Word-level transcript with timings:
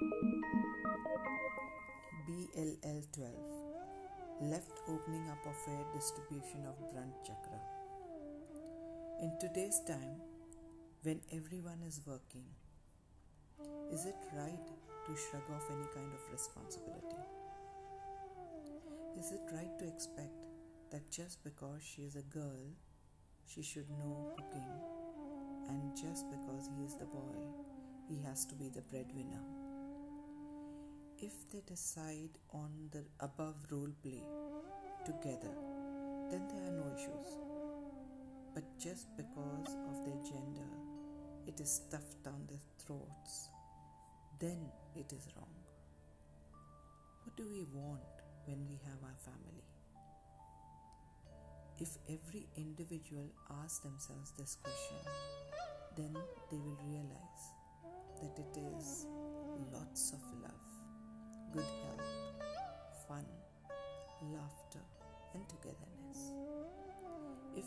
BLL 0.00 0.16
12 3.12 3.36
Left 4.40 4.80
opening 4.88 5.28
up 5.28 5.44
of 5.44 5.60
air 5.68 5.84
distribution 5.92 6.64
of 6.64 6.80
Brunt 6.90 7.12
Chakra. 7.22 7.60
In 9.20 9.36
today's 9.38 9.82
time, 9.86 10.22
when 11.02 11.20
everyone 11.30 11.82
is 11.86 12.00
working, 12.06 12.46
is 13.92 14.06
it 14.06 14.16
right 14.34 14.66
to 15.04 15.14
shrug 15.14 15.50
off 15.54 15.70
any 15.70 15.84
kind 15.94 16.14
of 16.14 16.32
responsibility? 16.32 17.20
Is 19.18 19.32
it 19.32 19.42
right 19.52 19.78
to 19.80 19.86
expect 19.86 20.32
that 20.92 21.10
just 21.10 21.44
because 21.44 21.82
she 21.82 22.04
is 22.04 22.16
a 22.16 22.22
girl, 22.22 22.72
she 23.46 23.62
should 23.62 23.90
know 23.90 24.32
cooking, 24.34 24.80
and 25.68 25.94
just 25.94 26.24
because 26.30 26.70
he 26.74 26.84
is 26.84 26.94
the 26.94 27.04
boy, 27.04 27.36
he 28.08 28.18
has 28.22 28.46
to 28.46 28.54
be 28.54 28.70
the 28.70 28.80
breadwinner? 28.80 29.59
If 31.22 31.50
they 31.52 31.60
decide 31.66 32.38
on 32.54 32.70
the 32.92 33.04
above 33.20 33.56
role 33.70 33.92
play 34.02 34.22
together, 35.04 35.52
then 36.30 36.48
there 36.48 36.64
are 36.64 36.72
no 36.72 36.86
issues. 36.96 37.36
But 38.54 38.64
just 38.78 39.14
because 39.18 39.76
of 39.90 40.02
their 40.06 40.16
gender, 40.24 40.70
it 41.46 41.60
is 41.60 41.70
stuffed 41.70 42.24
down 42.24 42.46
their 42.48 42.64
throats, 42.78 43.50
then 44.38 44.64
it 44.96 45.12
is 45.12 45.28
wrong. 45.36 45.52
What 47.24 47.36
do 47.36 47.44
we 47.52 47.66
want 47.74 48.00
when 48.46 48.66
we 48.66 48.80
have 48.86 49.02
our 49.04 49.18
family? 49.22 49.68
If 51.78 51.98
every 52.08 52.48
individual 52.56 53.28
asks 53.62 53.80
themselves 53.80 54.32
this 54.38 54.56
question, 54.62 55.04
then 55.98 56.16
they 56.50 56.56
will 56.56 56.78
realize 56.88 57.44
that 58.22 58.38
it 58.38 58.58
is 58.58 59.06
lots 59.70 60.12
of 60.12 60.20
love 60.42 60.59
good 61.52 61.64
health, 61.82 62.06
fun, 63.08 63.24
laughter, 64.22 64.84
and 65.34 65.42
togetherness. 65.48 66.32
If 67.56 67.64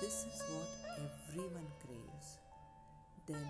this 0.00 0.26
is 0.26 0.42
what 0.48 0.68
everyone 1.28 1.66
craves, 1.84 2.38
then 3.26 3.48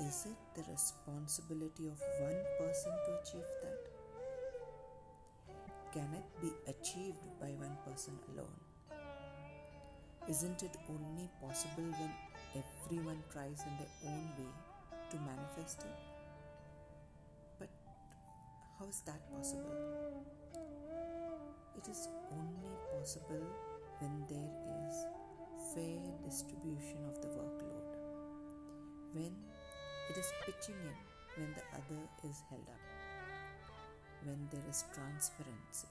is 0.00 0.26
it 0.26 0.36
the 0.56 0.70
responsibility 0.72 1.86
of 1.86 2.00
one 2.20 2.42
person 2.58 2.90
to 2.90 3.10
achieve 3.22 3.50
that? 3.62 3.78
Can 5.92 6.08
it 6.14 6.26
be 6.42 6.50
achieved 6.66 7.22
by 7.40 7.50
one 7.50 7.76
person 7.86 8.18
alone? 8.32 8.58
Isn't 10.28 10.62
it 10.64 10.76
only 10.88 11.28
possible 11.40 11.84
when 11.84 12.10
everyone 12.56 13.22
tries 13.30 13.62
in 13.62 13.76
their 13.78 14.12
own 14.12 14.28
way 14.38 14.50
to 15.10 15.16
manifest 15.18 15.82
it? 15.82 16.13
How 18.84 18.90
is 18.90 19.00
that 19.06 19.32
possible? 19.32 20.26
It 21.78 21.88
is 21.88 22.06
only 22.30 22.76
possible 22.92 23.46
when 23.98 24.12
there 24.28 24.52
is 24.84 25.06
fair 25.72 26.04
distribution 26.22 27.00
of 27.08 27.16
the 27.22 27.28
workload. 27.28 27.96
When 29.14 29.32
it 30.10 30.18
is 30.18 30.30
pitching 30.44 30.76
in 30.84 30.98
when 31.40 31.54
the 31.54 31.64
other 31.72 32.02
is 32.28 32.42
held 32.50 32.68
up. 32.68 32.84
When 34.24 34.48
there 34.52 34.68
is 34.68 34.84
transparency 34.92 35.88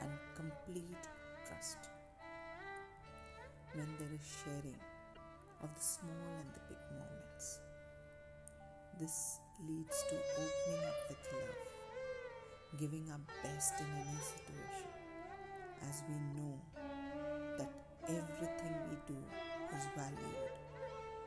and 0.00 0.12
complete 0.36 1.02
trust. 1.48 1.90
When 3.74 3.88
there 3.98 4.14
is 4.14 4.22
sharing 4.22 4.78
of 5.60 5.74
the 5.74 5.82
small 5.82 6.30
and 6.38 6.54
the 6.54 6.62
big 6.70 6.82
moments. 6.94 7.58
This 9.00 9.40
leads 9.66 10.04
to 10.10 10.14
opening 10.14 10.86
up 10.86 11.08
with 11.08 11.18
love 11.32 11.71
giving 12.78 13.10
our 13.10 13.20
best 13.42 13.74
in 13.80 13.86
any 14.00 14.18
situation 14.18 14.88
as 15.88 16.02
we 16.08 16.14
know 16.40 16.58
that 17.58 17.70
everything 18.08 18.74
we 18.88 18.96
do 19.06 19.18
is 19.76 19.84
valued, 19.96 20.50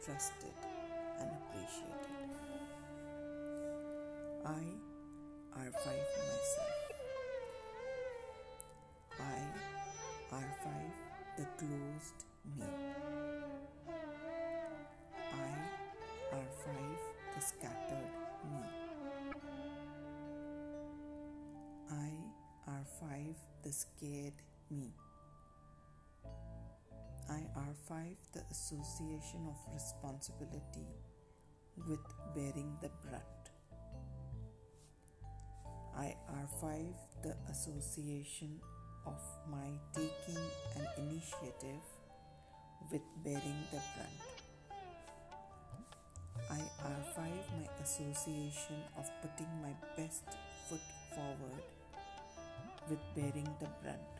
trusted, 0.03 0.57
and 1.19 1.29
appreciated. 1.29 2.15
I 4.45 4.63
R5 5.57 5.85
myself. 5.85 6.74
R5 22.95 23.35
the 23.63 23.71
scared 23.71 24.33
me. 24.71 24.93
IR5 27.29 28.15
the 28.33 28.43
association 28.51 29.47
of 29.47 29.73
responsibility 29.73 30.87
with 31.87 31.99
bearing 32.33 32.77
the 32.81 32.89
brunt. 33.03 33.23
IR5 35.97 36.93
the 37.23 37.35
association 37.49 38.59
of 39.05 39.19
my 39.49 39.67
taking 39.93 40.41
an 40.77 40.87
initiative 40.97 41.83
with 42.91 43.01
bearing 43.23 43.61
the 43.71 43.81
brunt. 43.95 44.21
IR5 46.49 47.17
my 47.17 47.83
association 47.83 48.77
of 48.97 49.09
putting 49.21 49.49
my 49.61 49.73
best 49.97 50.23
foot 50.69 50.81
forward 51.13 51.63
with 52.89 52.99
bearing 53.15 53.49
the 53.59 53.67
brunt. 53.81 54.15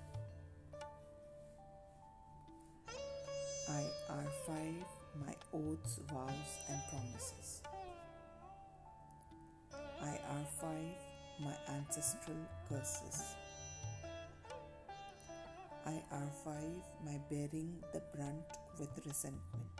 I 3.70 3.84
R5 4.10 4.84
my 5.26 5.34
oaths, 5.54 6.00
vows, 6.12 6.52
and 6.70 6.80
promises. 6.90 7.62
I 10.02 10.20
R5 10.32 10.66
my 11.42 11.54
ancestral 11.76 12.38
curses. 12.70 13.36
I 15.86 16.02
R5 16.14 16.82
my 17.06 17.20
bearing 17.30 17.84
the 17.94 18.02
brunt 18.16 18.50
with 18.80 18.90
resentment. 19.06 19.72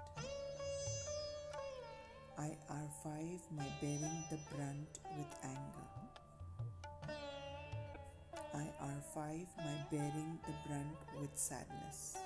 I 2.38 2.58
R5 2.70 3.40
my 3.56 3.66
bearing 3.82 4.24
the 4.30 4.40
brunt 4.52 5.00
with 5.18 5.32
anger. 5.44 5.85
I 9.18 9.22
R5 9.22 9.48
my 9.58 9.78
bearing 9.92 10.40
the 10.46 10.54
brunt 10.68 10.98
with 11.22 11.30
sadness. 11.36 12.18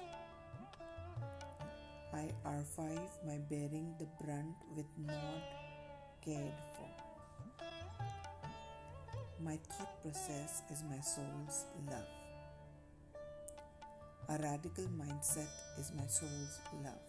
I 2.13 2.31
R5 2.44 3.00
my 3.27 3.38
bearing 3.50 3.94
the 4.00 4.07
brunt 4.23 4.55
with 4.75 4.88
not 4.97 5.44
cared 6.25 6.53
for. 6.75 6.89
My 9.44 9.57
thought 9.69 10.01
process 10.01 10.63
is 10.72 10.83
my 10.89 10.99
soul's 10.99 11.66
love. 11.89 12.09
A 14.29 14.41
radical 14.41 14.85
mindset 14.85 15.49
is 15.78 15.91
my 15.95 16.07
soul's 16.07 16.59
love. 16.83 17.05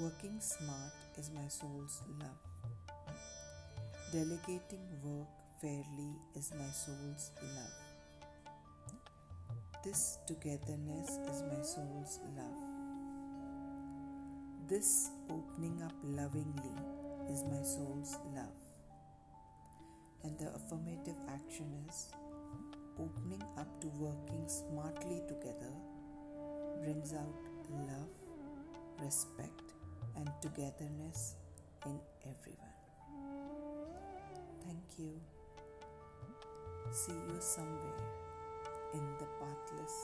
Working 0.00 0.40
smart 0.40 0.94
is 1.18 1.30
my 1.34 1.48
soul's 1.48 2.02
love. 2.18 2.96
Delegating 4.10 4.86
work 5.02 5.43
fairly 5.64 6.12
is 6.36 6.52
my 6.58 6.70
soul's 6.70 7.30
love. 7.56 8.52
This 9.82 10.18
togetherness 10.26 11.08
is 11.30 11.42
my 11.50 11.62
soul's 11.62 12.20
love. 12.36 12.60
This 14.68 15.08
opening 15.30 15.80
up 15.82 15.94
lovingly 16.02 16.76
is 17.32 17.44
my 17.44 17.62
soul's 17.62 18.18
love. 18.36 18.60
And 20.24 20.38
the 20.38 20.52
affirmative 20.54 21.16
action 21.32 21.72
is 21.88 22.12
opening 22.98 23.42
up 23.56 23.80
to 23.80 23.86
working 23.96 24.46
smartly 24.46 25.22
together 25.28 25.72
brings 26.82 27.14
out 27.14 27.40
love, 27.88 28.12
respect, 29.00 29.72
and 30.16 30.28
togetherness 30.42 31.36
in 31.86 31.98
everyone. 32.28 32.76
Thank 34.66 34.98
you 34.98 35.33
see 36.94 37.12
you 37.26 37.34
somewhere 37.40 38.04
in 38.92 39.02
the 39.18 39.26
pathless 39.40 39.40
path 39.40 40.03